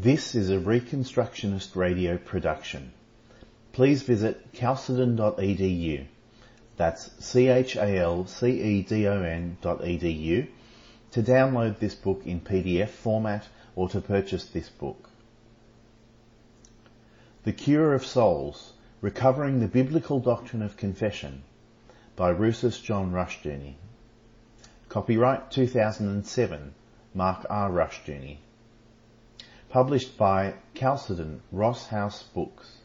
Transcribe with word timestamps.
This 0.00 0.36
is 0.36 0.48
a 0.48 0.58
Reconstructionist 0.58 1.74
radio 1.74 2.18
production. 2.18 2.92
Please 3.72 4.02
visit 4.02 4.52
chalcedon.edu. 4.52 6.06
That's 6.76 7.10
C-H-A-L-C-E-D-O-N 7.18 7.96
dot 9.60 9.80
edu 9.80 10.46
to 11.10 11.20
download 11.20 11.80
this 11.80 11.96
book 11.96 12.22
in 12.24 12.40
PDF 12.40 12.90
format 12.90 13.48
or 13.74 13.88
to 13.88 14.00
purchase 14.00 14.44
this 14.44 14.68
book. 14.68 15.10
The 17.42 17.52
Cure 17.52 17.92
of 17.92 18.06
Souls, 18.06 18.74
Recovering 19.00 19.58
the 19.58 19.66
Biblical 19.66 20.20
Doctrine 20.20 20.62
of 20.62 20.76
Confession 20.76 21.42
by 22.14 22.32
Rousas 22.32 22.80
John 22.80 23.10
Rushdoony. 23.10 23.74
Copyright 24.88 25.50
2007, 25.50 26.72
Mark 27.14 27.44
R. 27.50 27.68
Rushdoony. 27.68 28.36
Published 29.70 30.16
by 30.16 30.54
Chalcedon 30.74 31.42
Ross 31.52 31.88
House 31.88 32.22
Books. 32.22 32.78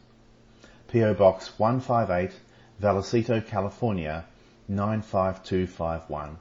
PO 0.88 1.14
Box 1.14 1.58
158, 1.58 2.38
Vallecito, 2.80 3.44
California 3.46 4.26
95251. 4.68 6.36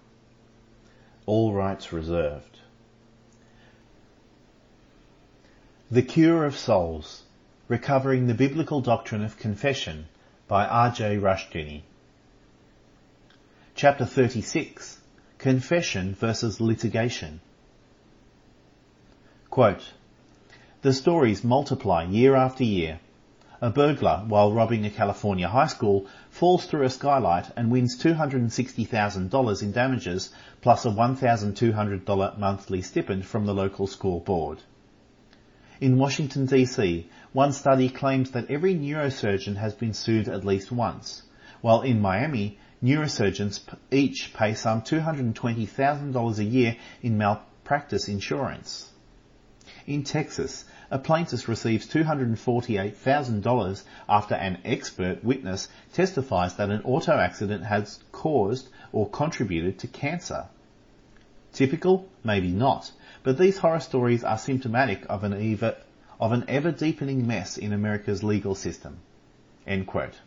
All 1.25 1.53
rights 1.53 1.93
reserved. 1.93 2.59
The 5.89 6.01
Cure 6.01 6.45
of 6.45 6.57
Souls 6.57 7.23
Recovering 7.69 8.27
the 8.27 8.33
Biblical 8.33 8.81
Doctrine 8.81 9.23
of 9.23 9.39
Confession 9.39 10.07
by 10.49 10.65
R.J. 10.65 11.17
Rushdoony. 11.17 11.83
Chapter 13.75 14.05
36 14.05 14.99
Confession 15.37 16.13
versus 16.15 16.59
Litigation. 16.59 17.39
Quote, 19.49 19.93
the 20.83 20.91
stories 20.91 21.45
multiply 21.45 22.03
year 22.03 22.35
after 22.35 22.65
year. 22.65 22.99
A 23.61 23.69
burglar, 23.69 24.25
while 24.27 24.51
robbing 24.51 24.85
a 24.85 24.89
California 24.89 25.47
high 25.47 25.67
school, 25.67 26.07
falls 26.29 26.65
through 26.65 26.83
a 26.83 26.89
skylight 26.89 27.49
and 27.55 27.71
wins 27.71 27.97
$260,000 28.03 29.61
in 29.63 29.71
damages 29.71 30.29
plus 30.59 30.83
a 30.83 30.89
$1,200 30.89 32.37
monthly 32.37 32.81
stipend 32.81 33.25
from 33.25 33.45
the 33.45 33.53
local 33.53 33.87
school 33.87 34.19
board. 34.19 34.61
In 35.79 35.97
Washington 35.97 36.47
DC, 36.47 37.05
one 37.31 37.53
study 37.53 37.87
claims 37.87 38.31
that 38.31 38.51
every 38.51 38.75
neurosurgeon 38.75 39.55
has 39.55 39.73
been 39.73 39.93
sued 39.93 40.27
at 40.27 40.43
least 40.43 40.69
once, 40.69 41.23
while 41.61 41.81
in 41.81 42.01
Miami, 42.01 42.59
neurosurgeons 42.83 43.61
each 43.89 44.33
pay 44.33 44.53
some 44.53 44.81
$220,000 44.81 46.37
a 46.37 46.43
year 46.43 46.75
in 47.01 47.17
malpractice 47.17 48.09
insurance. 48.09 48.89
In 49.85 50.03
Texas, 50.03 50.63
a 50.89 50.97
plaintiff 50.97 51.49
receives 51.49 51.87
$248,000 51.87 53.83
after 54.07 54.35
an 54.35 54.59
expert 54.63 55.23
witness 55.23 55.67
testifies 55.91 56.55
that 56.55 56.69
an 56.69 56.81
auto 56.83 57.17
accident 57.17 57.65
has 57.65 57.99
caused 58.13 58.69
or 58.93 59.09
contributed 59.09 59.79
to 59.79 59.87
cancer. 59.87 60.45
Typical? 61.51 62.07
Maybe 62.23 62.51
not. 62.51 62.91
But 63.23 63.37
these 63.37 63.57
horror 63.57 63.81
stories 63.81 64.23
are 64.23 64.37
symptomatic 64.37 65.05
of 65.09 65.25
an, 65.25 65.33
ever, 65.33 65.75
of 66.19 66.31
an 66.31 66.45
ever 66.47 66.71
deepening 66.71 67.27
mess 67.27 67.57
in 67.57 67.73
America's 67.73 68.23
legal 68.23 68.55
system. 68.55 68.99
End 69.67 69.85
quote. 69.85 70.19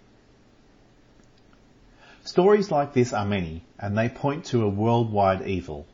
Stories 2.25 2.71
like 2.71 2.93
this 2.93 3.13
are 3.13 3.25
many, 3.25 3.63
and 3.79 3.97
they 3.97 4.09
point 4.09 4.45
to 4.47 4.65
a 4.65 4.69
worldwide 4.69 5.47
evil. 5.47 5.87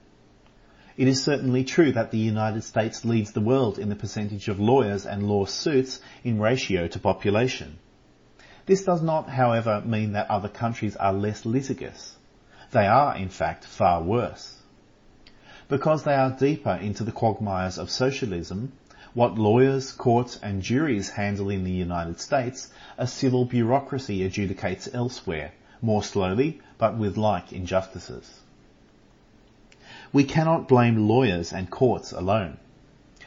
It 0.96 1.08
is 1.08 1.22
certainly 1.22 1.64
true 1.64 1.90
that 1.92 2.10
the 2.10 2.18
United 2.18 2.64
States 2.64 3.04
leads 3.04 3.32
the 3.32 3.40
world 3.40 3.78
in 3.78 3.88
the 3.88 3.96
percentage 3.96 4.48
of 4.48 4.60
lawyers 4.60 5.06
and 5.06 5.26
lawsuits 5.26 6.00
in 6.22 6.38
ratio 6.38 6.86
to 6.88 6.98
population. 6.98 7.78
This 8.66 8.84
does 8.84 9.00
not, 9.00 9.30
however, 9.30 9.80
mean 9.84 10.12
that 10.12 10.30
other 10.30 10.50
countries 10.50 10.94
are 10.96 11.14
less 11.14 11.46
litigious. 11.46 12.17
They 12.72 12.86
are, 12.86 13.17
in 13.17 13.30
fact, 13.30 13.64
far 13.64 14.02
worse. 14.02 14.58
Because 15.68 16.05
they 16.05 16.14
are 16.14 16.30
deeper 16.30 16.74
into 16.74 17.05
the 17.05 17.12
quagmires 17.12 17.78
of 17.78 17.90
socialism, 17.90 18.72
what 19.14 19.38
lawyers, 19.38 19.92
courts 19.92 20.38
and 20.42 20.62
juries 20.62 21.08
handle 21.08 21.48
in 21.48 21.64
the 21.64 21.70
United 21.70 22.20
States, 22.20 22.70
a 22.98 23.06
civil 23.06 23.46
bureaucracy 23.46 24.20
adjudicates 24.28 24.94
elsewhere, 24.94 25.52
more 25.80 26.02
slowly, 26.02 26.61
but 26.77 26.98
with 26.98 27.17
like 27.17 27.52
injustices. 27.52 28.42
We 30.12 30.24
cannot 30.24 30.68
blame 30.68 31.08
lawyers 31.08 31.52
and 31.52 31.70
courts 31.70 32.12
alone. 32.12 32.58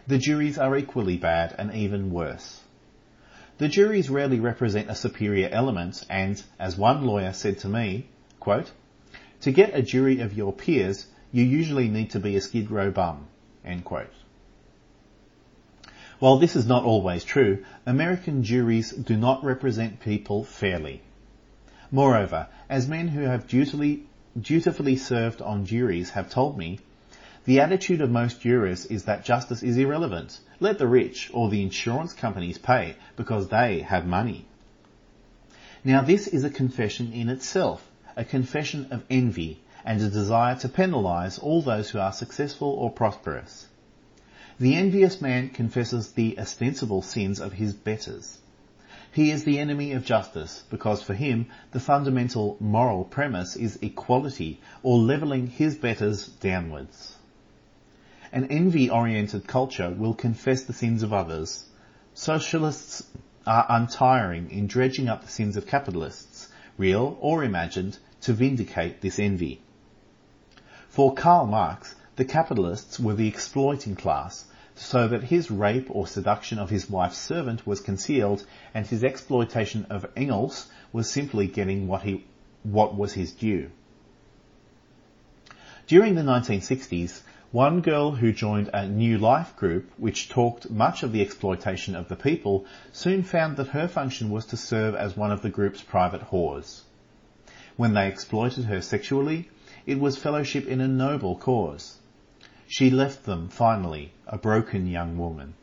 The 0.05 0.19
juries 0.19 0.59
are 0.59 0.77
equally 0.77 1.17
bad 1.17 1.55
and 1.57 1.73
even 1.73 2.11
worse. 2.11 2.61
The 3.57 3.67
juries 3.67 4.09
rarely 4.09 4.39
represent 4.39 4.89
a 4.89 4.95
superior 4.95 5.49
element 5.49 6.05
and, 6.09 6.43
as 6.59 6.77
one 6.77 7.05
lawyer 7.05 7.33
said 7.33 7.57
to 7.59 7.69
me, 7.69 8.05
quote, 8.39 8.71
to 9.41 9.51
get 9.51 9.73
a 9.73 9.81
jury 9.81 10.19
of 10.19 10.37
your 10.37 10.53
peers, 10.53 11.07
you 11.31 11.43
usually 11.43 11.87
need 11.87 12.11
to 12.11 12.19
be 12.19 12.35
a 12.35 12.41
skid 12.41 12.69
row 12.69 12.91
bum, 12.91 13.27
While 16.19 16.37
this 16.37 16.55
is 16.55 16.67
not 16.67 16.83
always 16.83 17.23
true, 17.23 17.65
American 17.85 18.43
juries 18.43 18.91
do 18.91 19.17
not 19.17 19.43
represent 19.43 20.01
people 20.01 20.43
fairly. 20.43 21.01
Moreover, 21.91 22.47
as 22.69 22.87
men 22.87 23.07
who 23.07 23.21
have 23.21 23.47
dutifully 23.47 24.03
dutifully 24.39 24.97
served 24.97 25.41
on 25.41 25.65
juries 25.65 26.11
have 26.11 26.29
told 26.29 26.57
me, 26.57 26.79
the 27.45 27.59
attitude 27.59 28.01
of 28.01 28.09
most 28.09 28.41
jurors 28.41 28.85
is 28.87 29.03
that 29.05 29.23
justice 29.23 29.61
is 29.61 29.77
irrelevant. 29.77 30.39
Let 30.59 30.79
the 30.79 30.87
rich 30.87 31.29
or 31.33 31.49
the 31.49 31.61
insurance 31.61 32.13
companies 32.13 32.57
pay 32.57 32.95
because 33.15 33.49
they 33.49 33.81
have 33.81 34.07
money. 34.07 34.45
Now 35.83 36.01
this 36.01 36.27
is 36.27 36.43
a 36.43 36.49
confession 36.49 37.13
in 37.13 37.29
itself, 37.29 37.87
a 38.15 38.25
confession 38.25 38.87
of 38.91 39.03
envy 39.09 39.61
and 39.85 40.01
a 40.01 40.09
desire 40.09 40.55
to 40.55 40.69
penalize 40.69 41.37
all 41.37 41.61
those 41.61 41.91
who 41.91 41.99
are 41.99 42.11
successful 42.11 42.69
or 42.69 42.89
prosperous. 42.89 43.67
The 44.59 44.75
envious 44.75 45.21
man 45.21 45.49
confesses 45.49 46.13
the 46.13 46.39
ostensible 46.39 47.03
sins 47.03 47.39
of 47.39 47.53
his 47.53 47.73
betters. 47.73 48.39
He 49.15 49.31
is 49.31 49.45
the 49.45 49.59
enemy 49.59 49.93
of 49.93 50.03
justice 50.03 50.65
because 50.69 51.01
for 51.01 51.13
him 51.13 51.45
the 51.71 51.79
fundamental 51.79 52.57
moral 52.59 53.05
premise 53.05 53.55
is 53.55 53.79
equality 53.81 54.59
or 54.83 54.97
levelling 54.97 55.47
his 55.47 55.77
betters 55.77 56.27
downwards. 56.27 57.15
An 58.33 58.43
envy-oriented 58.51 59.47
culture 59.47 59.89
will 59.89 60.15
confess 60.15 60.63
the 60.63 60.73
sins 60.73 61.01
of 61.01 61.13
others. 61.13 61.63
Socialists 62.13 63.03
are 63.47 63.65
untiring 63.69 64.51
in 64.51 64.67
dredging 64.67 65.07
up 65.07 65.21
the 65.21 65.31
sins 65.31 65.55
of 65.55 65.65
capitalists, 65.65 66.49
real 66.77 67.17
or 67.21 67.41
imagined, 67.41 67.97
to 68.19 68.33
vindicate 68.33 68.99
this 68.99 69.17
envy. 69.17 69.61
For 70.89 71.13
Karl 71.13 71.45
Marx, 71.45 71.95
the 72.17 72.25
capitalists 72.25 72.99
were 72.99 73.15
the 73.15 73.29
exploiting 73.29 73.95
class 73.95 74.43
so 74.75 75.07
that 75.07 75.23
his 75.23 75.49
rape 75.49 75.87
or 75.89 76.05
seduction 76.05 76.59
of 76.59 76.69
his 76.69 76.89
wife's 76.89 77.17
servant 77.17 77.65
was 77.65 77.79
concealed 77.79 78.45
and 78.73 78.85
his 78.85 79.03
exploitation 79.03 79.85
of 79.89 80.05
Engels 80.15 80.67
was 80.91 81.09
simply 81.09 81.47
getting 81.47 81.87
what 81.87 82.01
he, 82.01 82.23
what 82.63 82.95
was 82.95 83.13
his 83.13 83.31
due. 83.31 83.71
During 85.87 86.15
the 86.15 86.23
1960s, 86.23 87.21
one 87.51 87.79
girl 87.79 88.11
who 88.11 88.33
joined 88.33 88.69
a 88.73 88.85
New 88.85 89.17
Life 89.17 89.55
group, 89.55 89.89
which 89.97 90.27
talked 90.27 90.69
much 90.69 91.03
of 91.03 91.13
the 91.13 91.21
exploitation 91.21 91.95
of 91.95 92.09
the 92.09 92.15
people, 92.17 92.65
soon 92.91 93.23
found 93.23 93.55
that 93.55 93.67
her 93.67 93.87
function 93.87 94.29
was 94.29 94.47
to 94.47 94.57
serve 94.57 94.93
as 94.93 95.15
one 95.15 95.31
of 95.31 95.41
the 95.41 95.49
group's 95.49 95.81
private 95.81 96.31
whores. 96.31 96.81
When 97.77 97.93
they 97.93 98.09
exploited 98.09 98.65
her 98.65 98.81
sexually, 98.81 99.49
it 99.85 99.99
was 99.99 100.17
fellowship 100.17 100.67
in 100.67 100.81
a 100.81 100.87
noble 100.87 101.37
cause. 101.37 101.97
She 102.67 102.89
left 102.89 103.25
them, 103.25 103.49
finally, 103.49 104.11
a 104.27 104.37
broken 104.37 104.87
young 104.87 105.17
woman. 105.17 105.53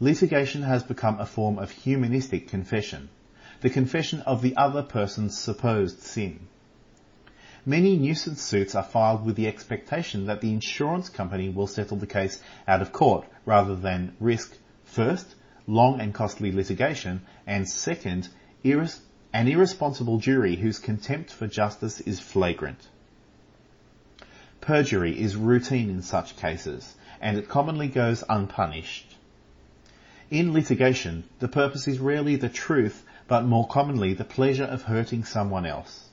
Litigation 0.00 0.62
has 0.62 0.82
become 0.82 1.20
a 1.20 1.26
form 1.26 1.58
of 1.58 1.70
humanistic 1.70 2.48
confession, 2.48 3.10
the 3.60 3.70
confession 3.70 4.20
of 4.22 4.42
the 4.42 4.56
other 4.56 4.82
person's 4.82 5.38
supposed 5.38 6.00
sin. 6.00 6.48
Many 7.64 7.96
nuisance 7.96 8.42
suits 8.42 8.74
are 8.74 8.82
filed 8.82 9.24
with 9.24 9.36
the 9.36 9.46
expectation 9.46 10.26
that 10.26 10.40
the 10.40 10.52
insurance 10.52 11.08
company 11.08 11.48
will 11.48 11.68
settle 11.68 11.96
the 11.96 12.06
case 12.06 12.42
out 12.66 12.82
of 12.82 12.90
court 12.90 13.24
rather 13.46 13.76
than 13.76 14.16
risk, 14.18 14.56
first, 14.84 15.36
long 15.68 16.00
and 16.00 16.12
costly 16.12 16.50
litigation, 16.50 17.20
and 17.46 17.68
second, 17.68 18.28
irres- 18.64 19.00
an 19.32 19.46
irresponsible 19.46 20.18
jury 20.18 20.56
whose 20.56 20.80
contempt 20.80 21.30
for 21.30 21.46
justice 21.46 22.00
is 22.00 22.18
flagrant. 22.18 22.88
Perjury 24.62 25.20
is 25.20 25.34
routine 25.34 25.90
in 25.90 26.02
such 26.02 26.36
cases, 26.36 26.94
and 27.20 27.36
it 27.36 27.48
commonly 27.48 27.88
goes 27.88 28.22
unpunished. 28.28 29.16
In 30.30 30.52
litigation, 30.52 31.24
the 31.40 31.48
purpose 31.48 31.88
is 31.88 31.98
rarely 31.98 32.36
the 32.36 32.48
truth, 32.48 33.04
but 33.26 33.44
more 33.44 33.66
commonly 33.66 34.14
the 34.14 34.24
pleasure 34.24 34.64
of 34.64 34.82
hurting 34.82 35.24
someone 35.24 35.66
else. 35.66 36.08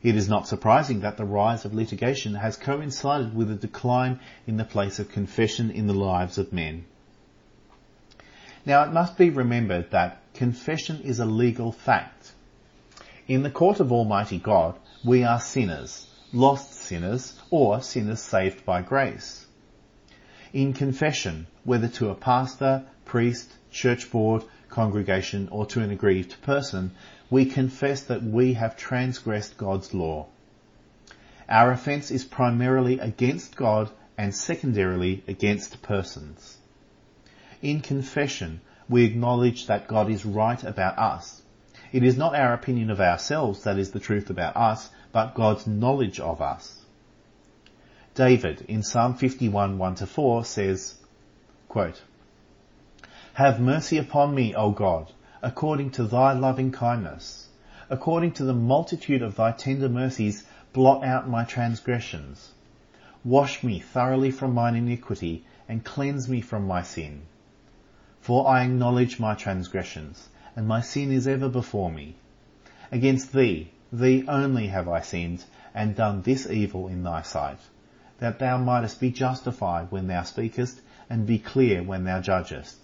It 0.00 0.14
is 0.14 0.28
not 0.28 0.46
surprising 0.46 1.00
that 1.00 1.16
the 1.16 1.24
rise 1.24 1.64
of 1.64 1.74
litigation 1.74 2.36
has 2.36 2.56
coincided 2.56 3.34
with 3.34 3.50
a 3.50 3.56
decline 3.56 4.20
in 4.46 4.58
the 4.58 4.64
place 4.64 5.00
of 5.00 5.10
confession 5.10 5.72
in 5.72 5.88
the 5.88 5.92
lives 5.92 6.38
of 6.38 6.52
men. 6.52 6.84
Now 8.64 8.84
it 8.84 8.92
must 8.92 9.18
be 9.18 9.30
remembered 9.30 9.90
that 9.90 10.20
confession 10.34 11.00
is 11.02 11.18
a 11.18 11.26
legal 11.26 11.72
fact. 11.72 12.30
In 13.26 13.42
the 13.42 13.50
court 13.50 13.80
of 13.80 13.90
Almighty 13.90 14.38
God, 14.38 14.76
we 15.04 15.24
are 15.24 15.40
sinners, 15.40 16.06
lost 16.32 16.75
sinners, 16.86 17.38
or 17.50 17.82
sinners 17.82 18.20
saved 18.20 18.64
by 18.64 18.80
grace. 18.80 19.46
In 20.52 20.72
confession, 20.72 21.46
whether 21.64 21.88
to 21.88 22.10
a 22.10 22.14
pastor, 22.14 22.84
priest, 23.04 23.52
church 23.70 24.10
board, 24.10 24.44
congregation, 24.68 25.48
or 25.50 25.66
to 25.66 25.80
an 25.80 25.90
aggrieved 25.90 26.40
person, 26.42 26.92
we 27.28 27.44
confess 27.44 28.02
that 28.04 28.22
we 28.22 28.54
have 28.54 28.76
transgressed 28.76 29.56
God's 29.56 29.92
law. 29.92 30.26
Our 31.48 31.72
offence 31.72 32.10
is 32.10 32.24
primarily 32.24 32.98
against 32.98 33.56
God 33.56 33.90
and 34.16 34.34
secondarily 34.34 35.22
against 35.28 35.82
persons. 35.82 36.56
In 37.62 37.80
confession, 37.80 38.60
we 38.88 39.04
acknowledge 39.04 39.66
that 39.66 39.88
God 39.88 40.10
is 40.10 40.24
right 40.24 40.62
about 40.62 40.98
us. 40.98 41.42
It 41.96 42.02
is 42.02 42.18
not 42.18 42.34
our 42.34 42.52
opinion 42.52 42.90
of 42.90 43.00
ourselves 43.00 43.62
that 43.62 43.78
is 43.78 43.92
the 43.92 44.00
truth 44.00 44.28
about 44.28 44.54
us, 44.54 44.90
but 45.12 45.32
God's 45.32 45.66
knowledge 45.66 46.20
of 46.20 46.42
us. 46.42 46.84
David 48.14 48.66
in 48.68 48.82
Psalm 48.82 49.14
51 49.14 49.78
1 49.78 49.94
to 49.94 50.06
4 50.06 50.44
says, 50.44 50.98
quote, 51.70 52.02
Have 53.32 53.58
mercy 53.60 53.96
upon 53.96 54.34
me, 54.34 54.54
O 54.54 54.72
God, 54.72 55.10
according 55.40 55.88
to 55.92 56.04
thy 56.04 56.34
loving 56.34 56.70
kindness. 56.70 57.48
According 57.88 58.32
to 58.32 58.44
the 58.44 58.52
multitude 58.52 59.22
of 59.22 59.36
thy 59.36 59.52
tender 59.52 59.88
mercies, 59.88 60.44
blot 60.74 61.02
out 61.02 61.30
my 61.30 61.44
transgressions. 61.44 62.52
Wash 63.24 63.64
me 63.64 63.80
thoroughly 63.80 64.30
from 64.30 64.52
mine 64.52 64.76
iniquity 64.76 65.46
and 65.66 65.82
cleanse 65.82 66.28
me 66.28 66.42
from 66.42 66.66
my 66.66 66.82
sin. 66.82 67.22
For 68.20 68.46
I 68.46 68.64
acknowledge 68.64 69.18
my 69.18 69.34
transgressions, 69.34 70.28
and 70.56 70.66
my 70.66 70.80
sin 70.80 71.12
is 71.12 71.28
ever 71.28 71.48
before 71.48 71.90
me. 71.90 72.16
Against 72.90 73.32
thee, 73.32 73.70
thee 73.92 74.24
only 74.26 74.66
have 74.68 74.88
I 74.88 75.02
sinned, 75.02 75.44
and 75.74 75.94
done 75.94 76.22
this 76.22 76.50
evil 76.50 76.88
in 76.88 77.04
thy 77.04 77.22
sight, 77.22 77.60
that 78.18 78.38
thou 78.38 78.58
mightest 78.58 78.98
be 78.98 79.10
justified 79.12 79.92
when 79.92 80.08
thou 80.08 80.22
speakest, 80.22 80.80
and 81.08 81.26
be 81.26 81.38
clear 81.38 81.82
when 81.82 82.04
thou 82.04 82.20
judgest. 82.20 82.78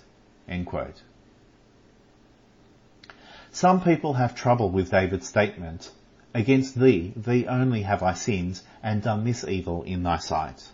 Some 3.50 3.80
people 3.80 4.14
have 4.14 4.34
trouble 4.34 4.70
with 4.70 4.90
David's 4.90 5.26
statement, 5.26 5.90
Against 6.34 6.80
thee, 6.80 7.12
thee 7.14 7.46
only 7.46 7.82
have 7.82 8.02
I 8.02 8.14
sinned, 8.14 8.60
and 8.82 9.02
done 9.02 9.24
this 9.24 9.44
evil 9.44 9.82
in 9.82 10.02
thy 10.02 10.16
sight. 10.16 10.66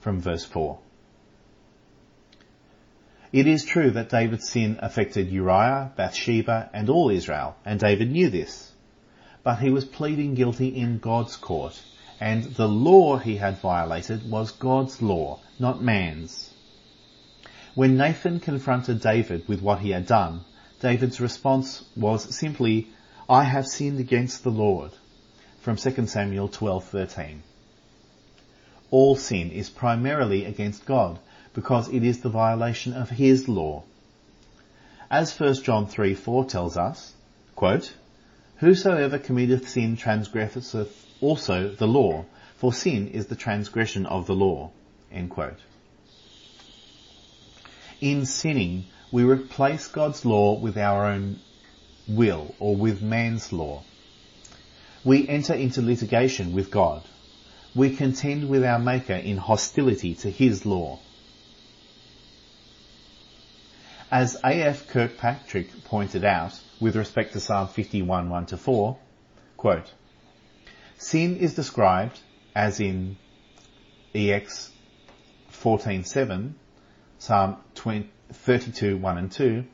From 0.00 0.20
verse 0.20 0.44
4. 0.44 0.78
It 3.32 3.48
is 3.48 3.64
true 3.64 3.90
that 3.90 4.08
David's 4.08 4.48
sin 4.48 4.78
affected 4.80 5.32
Uriah, 5.32 5.90
Bathsheba, 5.96 6.70
and 6.72 6.88
all 6.88 7.10
Israel, 7.10 7.56
and 7.64 7.80
David 7.80 8.12
knew 8.12 8.30
this. 8.30 8.72
But 9.42 9.58
he 9.58 9.70
was 9.70 9.84
pleading 9.84 10.34
guilty 10.34 10.68
in 10.68 10.98
God's 10.98 11.36
court, 11.36 11.82
and 12.20 12.44
the 12.44 12.68
law 12.68 13.16
he 13.16 13.36
had 13.36 13.58
violated 13.58 14.30
was 14.30 14.52
God's 14.52 15.02
law, 15.02 15.40
not 15.58 15.82
man's. 15.82 16.54
When 17.74 17.96
Nathan 17.96 18.38
confronted 18.38 19.00
David 19.00 19.48
with 19.48 19.60
what 19.60 19.80
he 19.80 19.90
had 19.90 20.06
done, 20.06 20.44
David's 20.80 21.20
response 21.20 21.84
was 21.96 22.34
simply, 22.34 22.88
I 23.28 23.42
have 23.42 23.66
sinned 23.66 23.98
against 23.98 24.44
the 24.44 24.50
Lord 24.50 24.92
from 25.60 25.76
2 25.76 26.06
Samuel 26.06 26.48
12:13. 26.48 27.38
All 28.92 29.16
sin 29.16 29.50
is 29.50 29.68
primarily 29.68 30.44
against 30.44 30.86
God 30.86 31.18
because 31.56 31.88
it 31.88 32.04
is 32.04 32.20
the 32.20 32.28
violation 32.28 32.92
of 32.92 33.08
his 33.08 33.48
law. 33.48 33.82
As 35.10 35.32
1 35.32 35.62
John 35.62 35.86
3:4 35.86 36.46
tells 36.46 36.76
us, 36.76 37.14
quote, 37.54 37.94
Whosoever 38.58 39.18
committeth 39.18 39.66
sin 39.66 39.96
transgresseth 39.96 41.06
also 41.22 41.70
the 41.70 41.88
law, 41.88 42.26
for 42.56 42.74
sin 42.74 43.08
is 43.08 43.28
the 43.28 43.36
transgression 43.36 44.04
of 44.04 44.26
the 44.26 44.34
law. 44.34 44.70
In 48.02 48.26
sinning, 48.26 48.84
we 49.10 49.24
replace 49.24 49.88
God's 49.88 50.26
law 50.26 50.58
with 50.58 50.76
our 50.76 51.06
own 51.06 51.40
will 52.06 52.54
or 52.58 52.76
with 52.76 53.00
man's 53.00 53.50
law. 53.50 53.82
We 55.04 55.26
enter 55.26 55.54
into 55.54 55.80
litigation 55.80 56.52
with 56.52 56.70
God. 56.70 57.02
We 57.74 57.96
contend 57.96 58.50
with 58.50 58.62
our 58.62 58.78
Maker 58.78 59.14
in 59.14 59.38
hostility 59.38 60.14
to 60.16 60.30
His 60.30 60.66
law. 60.66 60.98
As 64.10 64.36
A.F. 64.44 64.86
Kirkpatrick 64.86 65.82
pointed 65.82 66.24
out 66.24 66.60
with 66.78 66.94
respect 66.94 67.32
to 67.32 67.40
Psalm 67.40 67.66
51 67.66 68.30
1 68.30 68.46
to 68.46 68.56
4, 68.56 68.96
quote, 69.56 69.92
Sin 70.96 71.36
is 71.36 71.54
described 71.54 72.20
as 72.54 72.78
in 72.78 73.16
EX 74.14 74.70
14.7, 75.50 76.52
Psalm 77.18 77.56
32 78.32 78.96
1 78.96 79.18
and 79.18 79.32
2, 79.32 79.64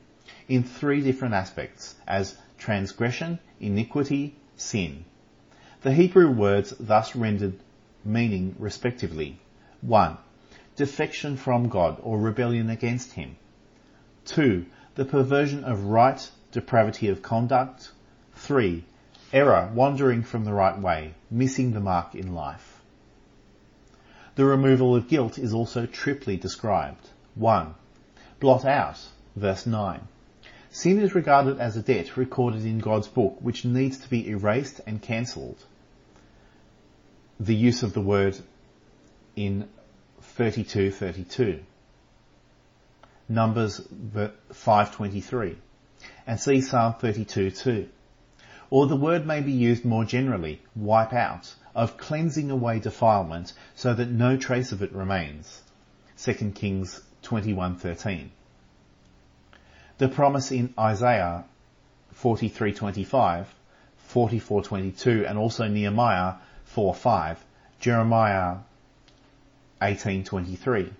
in 0.48 0.64
three 0.64 1.02
different 1.02 1.34
aspects 1.34 1.94
as 2.08 2.34
transgression, 2.56 3.38
iniquity, 3.60 4.34
sin. 4.56 5.04
The 5.82 5.92
Hebrew 5.92 6.30
words 6.30 6.72
thus 6.80 7.14
rendered 7.14 7.58
meaning 8.02 8.56
respectively. 8.58 9.40
1. 9.82 10.16
Defection 10.76 11.36
from 11.36 11.68
God 11.68 11.98
or 12.02 12.18
rebellion 12.18 12.70
against 12.70 13.12
Him. 13.12 13.36
2. 14.26 14.66
The 14.94 15.04
perversion 15.04 15.64
of 15.64 15.84
right, 15.84 16.30
depravity 16.52 17.08
of 17.08 17.22
conduct. 17.22 17.90
3. 18.36 18.84
Error, 19.32 19.70
wandering 19.74 20.22
from 20.22 20.44
the 20.44 20.52
right 20.52 20.78
way, 20.78 21.14
missing 21.30 21.72
the 21.72 21.80
mark 21.80 22.14
in 22.14 22.34
life. 22.34 22.80
The 24.34 24.44
removal 24.44 24.96
of 24.96 25.08
guilt 25.08 25.38
is 25.38 25.52
also 25.52 25.86
triply 25.86 26.36
described. 26.36 27.08
1. 27.34 27.74
Blot 28.40 28.64
out, 28.64 28.98
verse 29.36 29.66
9. 29.66 30.00
Sin 30.70 30.98
is 30.98 31.14
regarded 31.14 31.58
as 31.58 31.76
a 31.76 31.82
debt 31.82 32.16
recorded 32.16 32.64
in 32.64 32.78
God's 32.78 33.08
book 33.08 33.36
which 33.40 33.64
needs 33.64 33.98
to 33.98 34.08
be 34.08 34.28
erased 34.28 34.80
and 34.86 35.02
cancelled 35.02 35.58
the 37.42 37.54
use 37.54 37.82
of 37.82 37.92
the 37.92 38.00
word 38.00 38.38
in 39.34 39.68
32:32. 40.36 41.60
Numbers 43.32 43.80
5:23 43.80 45.56
and 46.26 46.38
see 46.38 46.60
Psalm 46.60 46.94
32:2. 46.94 47.88
Or 48.68 48.86
the 48.86 48.96
word 48.96 49.26
may 49.26 49.40
be 49.40 49.52
used 49.52 49.84
more 49.84 50.04
generally, 50.04 50.60
wipe 50.76 51.12
out, 51.12 51.54
of 51.74 51.96
cleansing 51.96 52.50
away 52.50 52.78
defilement 52.78 53.54
so 53.74 53.94
that 53.94 54.10
no 54.10 54.36
trace 54.36 54.72
of 54.72 54.82
it 54.82 54.92
remains. 54.92 55.62
2 56.18 56.52
Kings 56.54 57.00
21:13. 57.22 58.28
The 59.98 60.08
promise 60.08 60.52
in 60.52 60.74
Isaiah 60.78 61.44
43:25, 62.14 63.46
44:22 64.10 65.28
and 65.28 65.38
also 65.38 65.68
Nehemiah 65.68 66.34
4.5, 66.74 67.38
Jeremiah 67.80 68.56
18:23. 69.80 70.92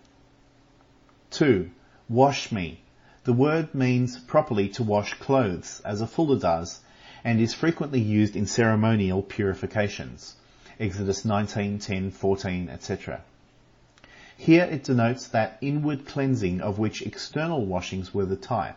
2. 1.31 1.71
Wash 2.09 2.53
me. 2.53 2.81
The 3.25 3.33
word 3.33 3.75
means 3.75 4.19
properly 4.19 4.69
to 4.71 4.83
wash 4.83 5.15
clothes, 5.15 5.81
as 5.85 6.01
a 6.01 6.07
fuller 6.07 6.39
does, 6.39 6.81
and 7.25 7.41
is 7.41 7.55
frequently 7.55 8.01
used 8.01 8.35
in 8.35 8.47
ceremonial 8.47 9.23
purifications. 9.23 10.35
Exodus 10.81 11.25
19, 11.25 11.79
10, 11.79 12.11
14, 12.11 12.69
etc. 12.69 13.23
Here 14.37 14.65
it 14.65 14.83
denotes 14.83 15.29
that 15.29 15.59
inward 15.61 16.05
cleansing 16.05 16.61
of 16.61 16.79
which 16.79 17.03
external 17.03 17.65
washings 17.65 18.13
were 18.13 18.27
the 18.27 18.37
type. 18.37 18.77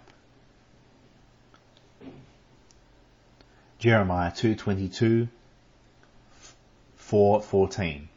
Jeremiah 3.79 4.31
2:22 4.31 5.27
4:14. 6.99 8.07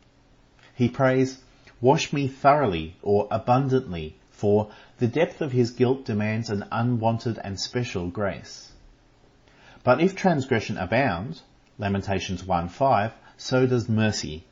He 0.75 0.89
prays, 0.89 1.41
"Wash 1.81 2.13
me 2.13 2.29
thoroughly 2.29 2.97
or 3.03 3.27
abundantly, 3.31 4.17
for 4.31 4.71
the 4.99 5.07
depth 5.07 5.41
of 5.41 5.53
his 5.53 5.71
guilt 5.71 6.05
demands 6.05 6.51
an 6.51 6.65
unwanted 6.71 7.39
and 7.43 7.59
special 7.59 8.09
grace." 8.09 8.73
But 9.85 10.01
if 10.01 10.15
transgression 10.15 10.77
abound, 10.77 11.43
Lamentations 11.79 12.43
1:5, 12.43 13.13
so 13.37 13.67
does 13.67 13.89
mercy. 13.89 14.45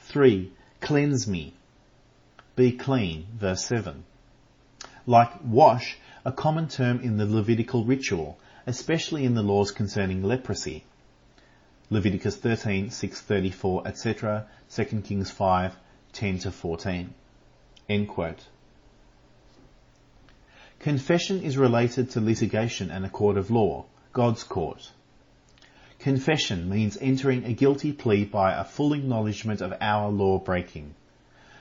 3. 0.00 0.52
Cleanse 0.80 1.26
me. 1.26 1.54
Be 2.54 2.70
clean, 2.72 3.26
verse 3.34 3.64
7. 3.64 4.04
Like 5.06 5.42
wash, 5.42 5.96
a 6.24 6.32
common 6.32 6.68
term 6.68 7.00
in 7.00 7.16
the 7.16 7.24
Levitical 7.24 7.84
ritual, 7.84 8.38
especially 8.66 9.24
in 9.24 9.34
the 9.34 9.42
laws 9.42 9.72
concerning 9.72 10.22
leprosy. 10.22 10.84
Leviticus 11.88 12.36
13, 12.36 12.90
634, 12.90 13.88
etc., 13.88 14.46
2 14.70 14.84
Kings 15.02 15.30
5, 15.30 15.76
10 16.12 16.38
to 16.40 16.52
14. 16.52 17.14
End 17.88 18.08
quote. 18.08 18.46
Confession 20.82 21.42
is 21.44 21.56
related 21.56 22.10
to 22.10 22.20
litigation 22.20 22.90
and 22.90 23.06
a 23.06 23.08
court 23.08 23.36
of 23.36 23.52
law, 23.52 23.84
God's 24.12 24.42
court. 24.42 24.90
Confession 26.00 26.68
means 26.68 26.98
entering 27.00 27.44
a 27.44 27.52
guilty 27.52 27.92
plea 27.92 28.24
by 28.24 28.52
a 28.52 28.64
full 28.64 28.92
acknowledgement 28.92 29.60
of 29.60 29.72
our 29.80 30.10
law 30.10 30.40
breaking. 30.40 30.96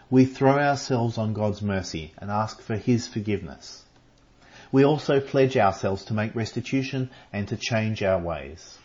We 0.09 0.25
throw 0.25 0.57
ourselves 0.57 1.19
on 1.19 1.33
God's 1.33 1.61
mercy 1.61 2.13
and 2.17 2.31
ask 2.31 2.61
for 2.61 2.75
His 2.77 3.07
forgiveness. 3.07 3.83
We 4.71 4.83
also 4.83 5.19
pledge 5.19 5.55
ourselves 5.55 6.03
to 6.05 6.15
make 6.15 6.33
restitution 6.33 7.11
and 7.31 7.47
to 7.49 7.57
change 7.57 8.01
our 8.01 8.19
ways. 8.19 8.79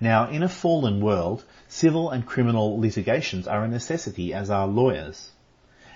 Now, 0.00 0.30
in 0.30 0.42
a 0.42 0.48
fallen 0.48 1.02
world, 1.02 1.44
civil 1.68 2.08
and 2.08 2.24
criminal 2.24 2.80
litigations 2.80 3.46
are 3.46 3.64
a 3.64 3.68
necessity 3.68 4.32
as 4.32 4.48
are 4.48 4.66
lawyers. 4.66 5.30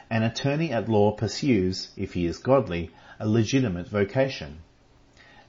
An 0.09 0.23
attorney 0.23 0.73
at 0.73 0.89
law 0.89 1.11
pursues, 1.11 1.89
if 1.97 2.15
he 2.15 2.27
is 2.27 2.39
godly, 2.39 2.91
a 3.19 3.29
legitimate 3.29 3.89
vocation. 3.89 4.59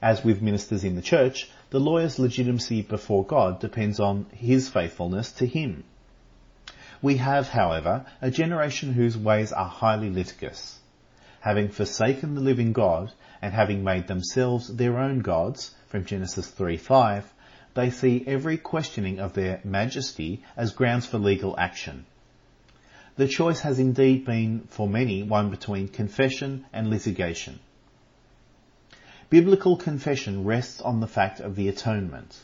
As 0.02 0.24
with 0.24 0.42
ministers 0.42 0.82
in 0.82 0.96
the 0.96 1.02
church, 1.02 1.48
the 1.70 1.78
lawyer's 1.78 2.18
legitimacy 2.18 2.82
before 2.82 3.24
God 3.24 3.60
depends 3.60 4.00
on 4.00 4.26
his 4.32 4.68
faithfulness 4.68 5.30
to 5.32 5.46
him. 5.46 5.84
We 7.00 7.18
have, 7.18 7.50
however, 7.50 8.04
a 8.20 8.32
generation 8.32 8.94
whose 8.94 9.16
ways 9.16 9.52
are 9.52 9.68
highly 9.68 10.10
litigious. 10.10 10.80
Having 11.40 11.68
forsaken 11.68 12.34
the 12.34 12.40
living 12.40 12.72
God 12.72 13.12
and 13.40 13.54
having 13.54 13.84
made 13.84 14.08
themselves 14.08 14.74
their 14.74 14.98
own 14.98 15.20
gods, 15.20 15.74
from 15.86 16.04
Genesis 16.04 16.50
3:5, 16.50 17.22
they 17.74 17.90
see 17.90 18.24
every 18.26 18.58
questioning 18.58 19.20
of 19.20 19.34
their 19.34 19.60
majesty 19.62 20.42
as 20.56 20.72
grounds 20.72 21.06
for 21.06 21.18
legal 21.18 21.54
action. 21.56 22.06
The 23.18 23.26
choice 23.26 23.58
has 23.62 23.80
indeed 23.80 24.24
been, 24.24 24.68
for 24.68 24.86
many, 24.88 25.24
one 25.24 25.50
between 25.50 25.88
confession 25.88 26.64
and 26.72 26.88
litigation. 26.88 27.58
Biblical 29.28 29.76
confession 29.76 30.44
rests 30.44 30.80
on 30.80 31.00
the 31.00 31.08
fact 31.08 31.40
of 31.40 31.56
the 31.56 31.68
atonement. 31.68 32.38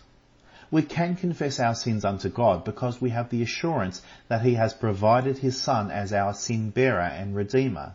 We 0.72 0.82
can 0.82 1.14
confess 1.14 1.60
our 1.60 1.76
sins 1.76 2.04
unto 2.04 2.28
God 2.28 2.64
because 2.64 3.00
we 3.00 3.10
have 3.10 3.30
the 3.30 3.44
assurance 3.44 4.02
that 4.26 4.42
He 4.42 4.54
has 4.54 4.74
provided 4.74 5.38
His 5.38 5.56
Son 5.56 5.92
as 5.92 6.12
our 6.12 6.34
sin 6.34 6.70
bearer 6.70 7.02
and 7.02 7.36
redeemer. 7.36 7.92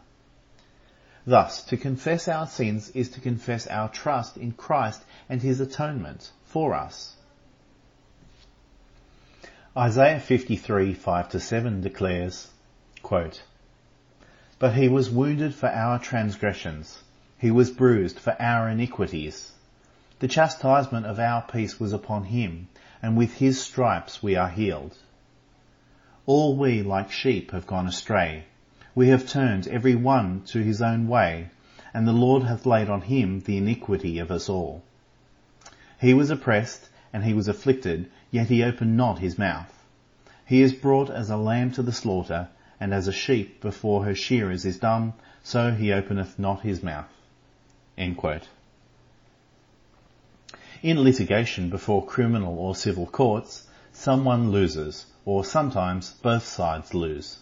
Thus, 1.26 1.66
to 1.66 1.76
confess 1.76 2.30
our 2.30 2.48
sins 2.48 2.92
is 2.92 3.10
to 3.10 3.20
confess 3.20 3.68
our 3.68 3.90
trust 3.90 4.38
in 4.38 4.54
Christ 4.54 5.02
and 5.28 5.42
His 5.42 5.60
atonement 5.60 6.32
for 6.46 6.74
us. 6.74 7.14
Isaiah 9.76 10.22
53, 10.22 10.96
5-7 10.96 11.82
declares, 11.82 12.48
Quote, 13.02 13.44
but 14.60 14.74
he 14.74 14.90
was 14.90 15.10
wounded 15.10 15.56
for 15.56 15.70
our 15.70 16.00
transgressions. 16.00 17.02
He 17.38 17.50
was 17.50 17.72
bruised 17.72 18.20
for 18.20 18.36
our 18.42 18.68
iniquities. 18.68 19.54
The 20.20 20.28
chastisement 20.28 21.06
of 21.06 21.18
our 21.18 21.42
peace 21.44 21.80
was 21.80 21.94
upon 21.94 22.26
him, 22.26 22.68
and 23.02 23.16
with 23.16 23.36
his 23.36 23.62
stripes 23.62 24.22
we 24.22 24.36
are 24.36 24.50
healed. 24.50 24.98
All 26.26 26.58
we 26.58 26.84
like 26.84 27.10
sheep 27.10 27.52
have 27.52 27.66
gone 27.66 27.88
astray. 27.88 28.44
We 28.94 29.08
have 29.08 29.26
turned 29.26 29.70
every 29.70 29.96
one 29.96 30.42
to 30.48 30.62
his 30.62 30.82
own 30.82 31.08
way, 31.08 31.52
and 31.94 32.06
the 32.06 32.12
Lord 32.12 32.44
hath 32.44 32.66
laid 32.66 32.90
on 32.90 33.04
him 33.04 33.40
the 33.40 33.56
iniquity 33.56 34.20
of 34.20 34.30
us 34.30 34.50
all. 34.50 34.84
He 36.02 36.14
was 36.14 36.30
oppressed, 36.30 36.90
and 37.14 37.24
he 37.24 37.34
was 37.34 37.48
afflicted, 37.48 38.12
yet 38.30 38.50
he 38.50 38.62
opened 38.62 38.98
not 38.98 39.20
his 39.20 39.38
mouth. 39.38 39.86
He 40.46 40.62
is 40.62 40.74
brought 40.74 41.10
as 41.10 41.30
a 41.30 41.38
lamb 41.38 41.72
to 41.72 41.82
the 41.82 41.94
slaughter, 41.94 42.50
and 42.80 42.94
as 42.94 43.08
a 43.08 43.14
sheep 43.14 43.62
before 43.62 44.06
her 44.06 44.16
shearers 44.16 44.66
is 44.66 44.80
dumb, 44.80 45.14
so 45.44 45.72
he 45.72 45.92
openeth 45.92 46.40
not 46.40 46.62
his 46.62 46.82
mouth. 46.82 47.12
In 50.82 51.04
litigation 51.04 51.70
before 51.70 52.06
criminal 52.06 52.58
or 52.58 52.76
civil 52.76 53.06
courts, 53.06 53.68
someone 53.92 54.52
loses, 54.52 55.06
or 55.26 55.44
sometimes 55.44 56.12
both 56.22 56.46
sides 56.46 56.94
lose. 56.94 57.40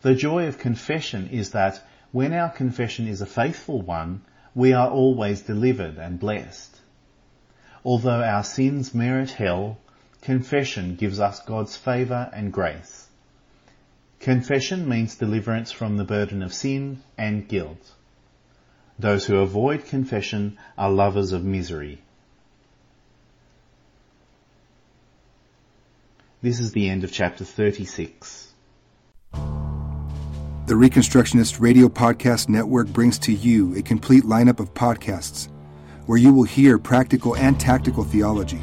The 0.00 0.14
joy 0.14 0.46
of 0.46 0.58
confession 0.58 1.28
is 1.28 1.50
that 1.50 1.86
when 2.10 2.32
our 2.32 2.48
confession 2.48 3.06
is 3.06 3.20
a 3.20 3.26
faithful 3.26 3.82
one, 3.82 4.22
we 4.54 4.72
are 4.72 4.90
always 4.90 5.42
delivered 5.42 5.98
and 5.98 6.18
blessed. 6.18 6.76
Although 7.84 8.22
our 8.22 8.44
sins 8.44 8.94
merit 8.94 9.30
hell, 9.30 9.78
confession 10.20 10.96
gives 10.96 11.20
us 11.20 11.40
God's 11.40 11.76
favour 11.76 12.30
and 12.32 12.52
grace. 12.52 13.01
Confession 14.22 14.88
means 14.88 15.16
deliverance 15.16 15.72
from 15.72 15.96
the 15.96 16.04
burden 16.04 16.44
of 16.44 16.54
sin 16.54 17.02
and 17.18 17.48
guilt. 17.48 17.90
Those 18.96 19.26
who 19.26 19.38
avoid 19.38 19.86
confession 19.86 20.58
are 20.78 20.92
lovers 20.92 21.32
of 21.32 21.42
misery. 21.44 22.00
This 26.40 26.60
is 26.60 26.70
the 26.70 26.88
end 26.88 27.02
of 27.02 27.10
chapter 27.10 27.44
36. 27.44 28.54
The 29.32 30.74
Reconstructionist 30.74 31.60
Radio 31.60 31.88
Podcast 31.88 32.48
Network 32.48 32.86
brings 32.86 33.18
to 33.20 33.32
you 33.32 33.76
a 33.76 33.82
complete 33.82 34.22
lineup 34.22 34.60
of 34.60 34.72
podcasts 34.72 35.48
where 36.06 36.18
you 36.18 36.32
will 36.32 36.44
hear 36.44 36.78
practical 36.78 37.34
and 37.34 37.58
tactical 37.58 38.04
theology 38.04 38.62